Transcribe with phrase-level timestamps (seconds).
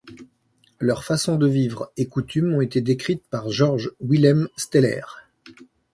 [0.79, 5.01] Leurs façons de vivre et coutumes ont été décrites par Georg Wilhelm Steller.